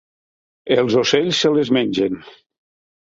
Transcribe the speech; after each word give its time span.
Els 0.75 0.95
ocells 1.01 1.41
se 1.43 1.51
les 1.57 1.71
mengen. 1.77 2.17